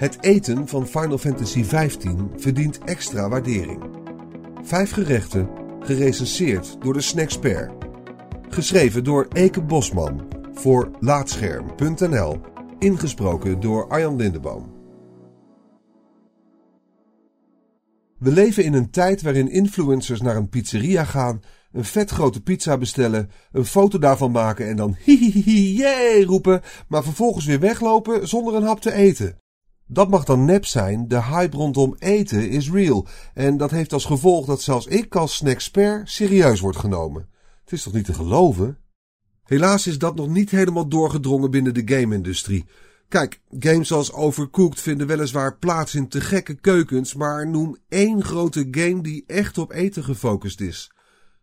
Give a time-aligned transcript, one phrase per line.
[0.00, 2.06] Het eten van Final Fantasy XV
[2.36, 3.82] verdient extra waardering.
[4.62, 5.48] Vijf gerechten,
[5.80, 7.72] gerecenseerd door de Snackspert.
[8.48, 12.40] Geschreven door Eke Bosman voor Laatscherm.nl.
[12.78, 14.72] Ingesproken door Arjan Lindeboom.
[18.18, 21.40] We leven in een tijd waarin influencers naar een pizzeria gaan,
[21.72, 27.44] een vetgrote pizza bestellen, een foto daarvan maken en dan hihihi jee roepen, maar vervolgens
[27.44, 29.38] weer weglopen zonder een hap te eten.
[29.92, 33.06] Dat mag dan nep zijn, de hype rondom eten is real.
[33.34, 37.28] En dat heeft als gevolg dat zelfs ik als snacksper serieus word genomen.
[37.64, 38.78] Het is toch niet te geloven?
[39.44, 42.64] Helaas is dat nog niet helemaal doorgedrongen binnen de game-industrie.
[43.08, 48.68] Kijk, games als Overcooked vinden weliswaar plaats in te gekke keukens, maar noem één grote
[48.70, 50.92] game die echt op eten gefocust is.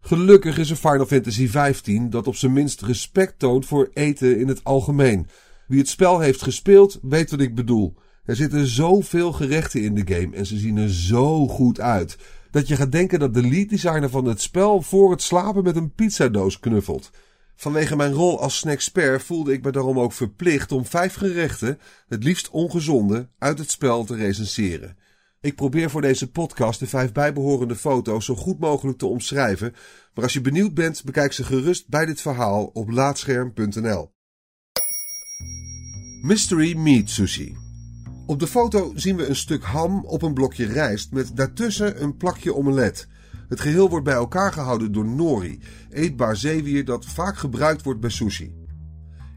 [0.00, 4.48] Gelukkig is er Final Fantasy XV dat op zijn minst respect toont voor eten in
[4.48, 5.26] het algemeen.
[5.66, 7.94] Wie het spel heeft gespeeld, weet wat ik bedoel.
[8.24, 12.16] Er zitten zoveel gerechten in de game en ze zien er zo goed uit.
[12.50, 15.76] Dat je gaat denken dat de lead designer van het spel voor het slapen met
[15.76, 17.10] een pizzadoos knuffelt.
[17.56, 22.24] Vanwege mijn rol als snacksper voelde ik me daarom ook verplicht om vijf gerechten, het
[22.24, 24.96] liefst ongezonde, uit het spel te recenseren.
[25.40, 29.74] Ik probeer voor deze podcast de vijf bijbehorende foto's zo goed mogelijk te omschrijven,
[30.14, 34.12] maar als je benieuwd bent, bekijk ze gerust bij dit verhaal op laatscherm.nl.
[36.22, 37.61] Mystery Meat Sushi
[38.32, 42.16] op de foto zien we een stuk ham op een blokje rijst met daartussen een
[42.16, 43.06] plakje omelet.
[43.48, 48.10] Het geheel wordt bij elkaar gehouden door nori, eetbaar zeewier dat vaak gebruikt wordt bij
[48.10, 48.54] sushi.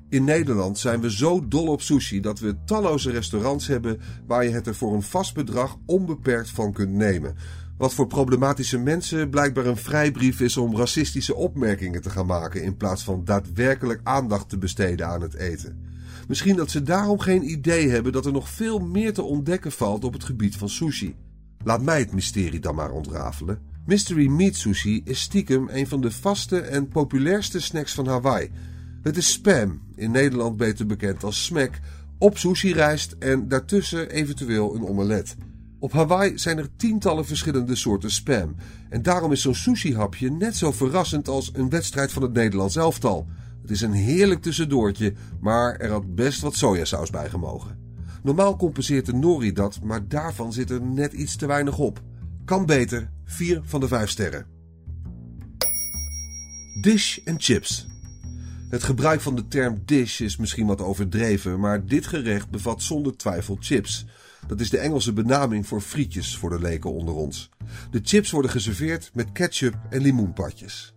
[0.10, 4.52] In Nederland zijn we zo dol op sushi dat we talloze restaurants hebben waar je
[4.52, 7.36] het er voor een vast bedrag onbeperkt van kunt nemen.
[7.78, 12.78] Wat voor problematische mensen blijkbaar een vrijbrief is om racistische opmerkingen te gaan maken in
[12.78, 15.95] plaats van daadwerkelijk aandacht te besteden aan het eten.
[16.28, 20.04] Misschien dat ze daarom geen idee hebben dat er nog veel meer te ontdekken valt
[20.04, 21.16] op het gebied van sushi.
[21.64, 23.60] Laat mij het mysterie dan maar ontrafelen.
[23.86, 28.52] Mystery Meat Sushi is stiekem een van de vaste en populairste snacks van Hawaii.
[29.02, 31.80] Het is spam, in Nederland beter bekend als smack,
[32.18, 35.36] op sushi-rijst en daartussen eventueel een omelet.
[35.80, 38.56] Op Hawaii zijn er tientallen verschillende soorten spam.
[38.90, 43.28] En daarom is zo'n sushi-hapje net zo verrassend als een wedstrijd van het Nederlands elftal.
[43.66, 47.78] Het is een heerlijk tussendoortje, maar er had best wat sojasaus bij gemogen.
[48.24, 52.02] Normaal compenseert de nori dat, maar daarvan zit er net iets te weinig op.
[52.44, 54.46] Kan beter, 4 van de 5 sterren.
[56.82, 57.88] Dish en chips.
[58.70, 63.18] Het gebruik van de term dish is misschien wat overdreven, maar dit gerecht bevat zonder
[63.18, 64.06] twijfel chips.
[64.48, 67.50] Dat is de Engelse benaming voor frietjes voor de leken onder ons.
[67.92, 70.94] De chips worden geserveerd met ketchup en limoenpadjes.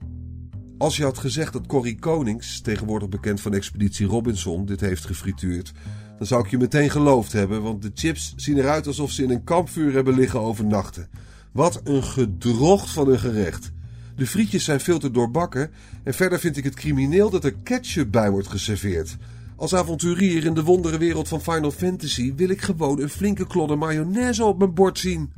[0.79, 5.73] Als je had gezegd dat Corrie Konings, tegenwoordig bekend van Expeditie Robinson, dit heeft gefrituurd,
[6.19, 9.31] dan zou ik je meteen geloofd hebben, want de chips zien eruit alsof ze in
[9.31, 11.09] een kampvuur hebben liggen overnachten.
[11.53, 13.73] Wat een gedrocht van een gerecht.
[14.17, 15.71] De frietjes zijn veel te doorbakken
[16.05, 19.17] en verder vind ik het crimineel dat er ketchup bij wordt geserveerd.
[19.57, 24.45] Als avonturier in de wonderenwereld van Final Fantasy wil ik gewoon een flinke klodder mayonaise
[24.45, 25.33] op mijn bord zien.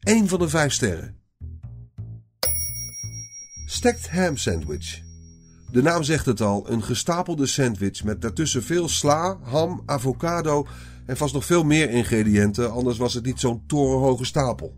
[0.00, 1.17] Eén van de vijf sterren.
[3.70, 5.02] Stacked ham sandwich.
[5.70, 10.66] De naam zegt het al, een gestapelde sandwich met daartussen veel sla, ham, avocado
[11.06, 14.76] en vast nog veel meer ingrediënten, anders was het niet zo'n torenhoge stapel.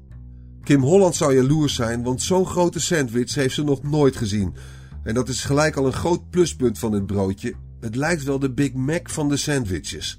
[0.62, 4.54] Kim Holland zou jaloers zijn, want zo'n grote sandwich heeft ze nog nooit gezien.
[5.02, 7.54] En dat is gelijk al een groot pluspunt van dit broodje.
[7.80, 10.18] Het lijkt wel de Big Mac van de sandwiches.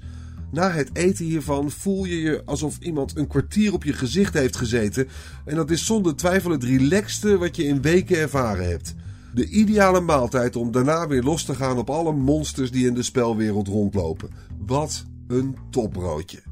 [0.52, 4.56] Na het eten hiervan voel je je alsof iemand een kwartier op je gezicht heeft
[4.56, 5.08] gezeten.
[5.44, 8.94] En dat is zonder twijfel het relaxste wat je in weken ervaren hebt.
[9.34, 13.02] De ideale maaltijd om daarna weer los te gaan op alle monsters die in de
[13.02, 14.30] spelwereld rondlopen.
[14.66, 16.42] Wat een topbroodje.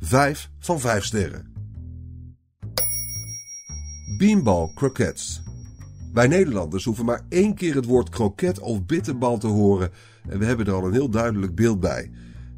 [0.00, 1.52] 5 van 5 sterren.
[4.18, 5.42] Beanball croquettes.
[6.12, 9.90] Wij Nederlanders hoeven maar één keer het woord kroket of bitterbal te horen
[10.28, 12.10] en we hebben er al een heel duidelijk beeld bij.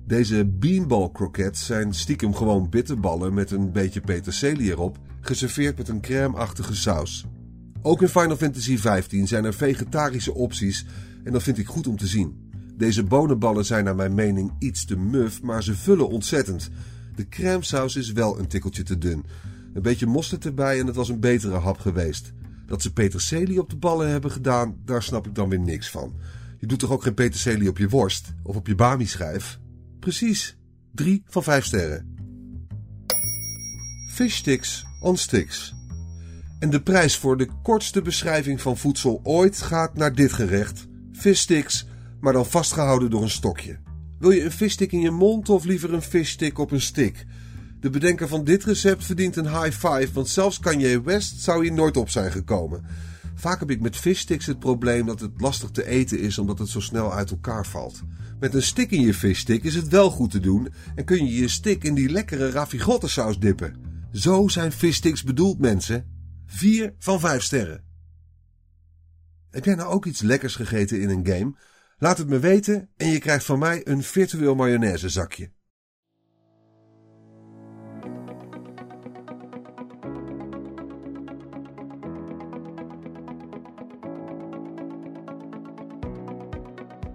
[0.06, 6.00] Deze beanball croquettes zijn stiekem gewoon bitterballen met een beetje peterselie erop, geserveerd met een
[6.00, 7.26] crème-achtige saus.
[7.82, 10.86] Ook in Final Fantasy XV zijn er vegetarische opties
[11.24, 12.50] en dat vind ik goed om te zien.
[12.76, 16.70] Deze bonenballen zijn naar mijn mening iets te muf, maar ze vullen ontzettend.
[17.14, 19.24] De crèmesaus is wel een tikkeltje te dun.
[19.74, 22.32] Een beetje mosterd erbij en het was een betere hap geweest.
[22.66, 26.14] Dat ze peterselie op de ballen hebben gedaan, daar snap ik dan weer niks van.
[26.58, 29.58] Je doet toch ook geen peterselie op je worst of op je bami-schijf?
[30.04, 30.56] Precies,
[30.92, 32.16] 3 van 5 sterren.
[34.10, 35.74] Fish sticks on sticks.
[36.58, 40.86] En de prijs voor de kortste beschrijving van voedsel ooit gaat naar dit gerecht.
[41.12, 41.86] Fishsticks,
[42.20, 43.78] maar dan vastgehouden door een stokje.
[44.18, 47.26] Wil je een fishstick in je mond of liever een fishstick op een stick?
[47.80, 51.72] De bedenker van dit recept verdient een high five, want zelfs Kanye West zou hier
[51.72, 52.84] nooit op zijn gekomen.
[53.34, 56.68] Vaak heb ik met fishsticks het probleem dat het lastig te eten is omdat het
[56.68, 58.02] zo snel uit elkaar valt.
[58.40, 61.34] Met een stick in je fishstick is het wel goed te doen en kun je
[61.34, 63.76] je stick in die lekkere ravigotte dippen.
[64.12, 66.06] Zo zijn fishsticks bedoeld mensen.
[66.46, 67.84] 4 van 5 sterren.
[69.50, 71.56] Heb jij nou ook iets lekkers gegeten in een game?
[71.98, 75.50] Laat het me weten en je krijgt van mij een virtueel mayonaisezakje.